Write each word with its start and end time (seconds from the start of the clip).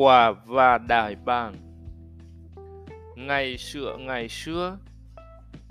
quà 0.00 0.30
và 0.30 0.78
đại 0.78 1.16
bàng 1.24 1.54
ngày 3.16 3.58
xưa 3.58 3.96
ngày 4.00 4.28
xưa, 4.28 4.78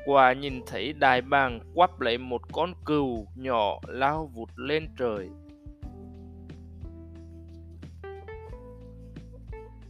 quà 0.05 0.33
nhìn 0.33 0.61
thấy 0.67 0.93
đại 0.93 1.21
bàng 1.21 1.59
quắp 1.73 1.99
lấy 1.99 2.17
một 2.17 2.41
con 2.51 2.73
cừu 2.85 3.27
nhỏ 3.35 3.79
lao 3.87 4.31
vụt 4.33 4.49
lên 4.55 4.87
trời. 4.97 5.29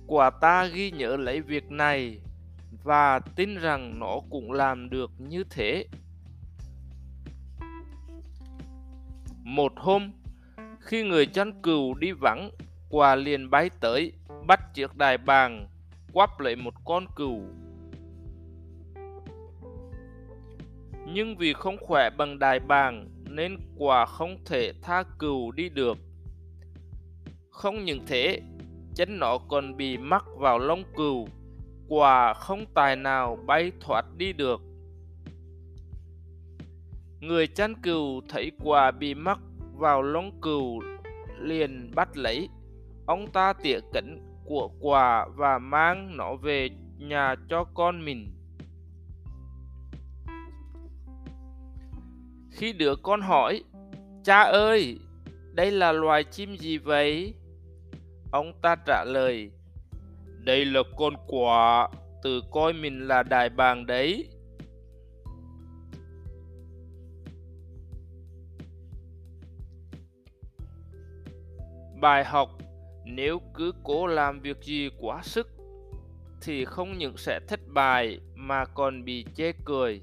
Quả 0.07 0.29
ta 0.29 0.65
ghi 0.65 0.91
nhớ 0.91 1.17
lấy 1.17 1.41
việc 1.41 1.71
này 1.71 2.19
và 2.83 3.19
tin 3.19 3.55
rằng 3.57 3.99
nó 3.99 4.19
cũng 4.29 4.51
làm 4.51 4.89
được 4.89 5.11
như 5.17 5.43
thế. 5.49 5.85
Một 9.43 9.71
hôm, 9.75 10.11
khi 10.79 11.03
người 11.03 11.25
chăn 11.25 11.61
cừu 11.61 11.93
đi 11.93 12.11
vắng 12.11 12.51
quả 12.89 13.15
liền 13.15 13.49
bay 13.49 13.69
tới 13.79 14.13
bắt 14.49 14.73
chiếc 14.73 14.95
đài 14.95 15.17
bàng, 15.17 15.67
quắp 16.13 16.39
lấy 16.39 16.55
một 16.55 16.73
con 16.85 17.05
cừu. 17.15 17.41
Nhưng 21.13 21.37
vì 21.37 21.53
không 21.53 21.77
khỏe 21.81 22.09
bằng 22.09 22.39
đài 22.39 22.59
bàng, 22.59 23.09
nên 23.29 23.57
quả 23.77 24.05
không 24.05 24.37
thể 24.45 24.73
tha 24.81 25.03
cừu 25.19 25.51
đi 25.51 25.69
được. 25.69 25.97
Không 27.49 27.85
những 27.85 27.99
thế, 28.07 28.41
chân 28.95 29.19
nó 29.19 29.37
còn 29.37 29.77
bị 29.77 29.97
mắc 29.97 30.25
vào 30.37 30.59
lông 30.59 30.83
cừu, 30.95 31.27
quả 31.87 32.33
không 32.33 32.65
tài 32.73 32.95
nào 32.95 33.37
bay 33.45 33.71
thoát 33.79 34.05
đi 34.17 34.33
được. 34.33 34.61
Người 37.19 37.47
chăn 37.47 37.81
cừu 37.81 38.21
thấy 38.29 38.51
quả 38.63 38.91
bị 38.91 39.13
mắc 39.13 39.39
vào 39.75 40.01
lông 40.01 40.41
cừu 40.41 40.81
liền 41.39 41.91
bắt 41.95 42.17
lấy, 42.17 42.49
ông 43.05 43.27
ta 43.31 43.53
tỉa 43.53 43.79
cẩn 43.93 44.28
của 44.49 44.69
quả 44.79 45.27
và 45.35 45.59
mang 45.59 46.17
nó 46.17 46.35
về 46.35 46.69
nhà 46.97 47.35
cho 47.49 47.63
con 47.63 48.05
mình. 48.05 48.31
Khi 52.51 52.73
đứa 52.73 52.95
con 52.95 53.21
hỏi, 53.21 53.63
cha 54.23 54.41
ơi, 54.41 54.99
đây 55.53 55.71
là 55.71 55.91
loài 55.91 56.23
chim 56.23 56.57
gì 56.57 56.77
vậy? 56.77 57.33
Ông 58.31 58.53
ta 58.61 58.75
trả 58.85 59.03
lời, 59.03 59.51
đây 60.39 60.65
là 60.65 60.79
con 60.97 61.13
quả 61.27 61.89
tự 62.23 62.41
coi 62.51 62.73
mình 62.73 63.07
là 63.07 63.23
đại 63.23 63.49
bàng 63.49 63.85
đấy. 63.85 64.29
Bài 72.01 72.23
học 72.23 72.58
nếu 73.05 73.41
cứ 73.53 73.71
cố 73.83 74.07
làm 74.07 74.39
việc 74.39 74.57
gì 74.61 74.89
quá 74.99 75.21
sức 75.23 75.47
thì 76.41 76.65
không 76.65 76.97
những 76.97 77.17
sẽ 77.17 77.39
thất 77.47 77.59
bại 77.67 78.19
mà 78.35 78.65
còn 78.65 79.05
bị 79.05 79.25
chê 79.35 79.51
cười. 79.65 80.01